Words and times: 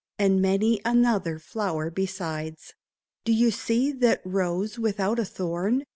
And 0.17 0.41
many 0.41 0.81
another 0.83 1.37
flower 1.37 1.91
besides. 1.91 2.73
Do 3.23 3.31
you 3.31 3.51
see 3.51 3.91
that 3.91 4.23
rose 4.25 4.79
without 4.79 5.19
a 5.19 5.25
thorn 5.25 5.83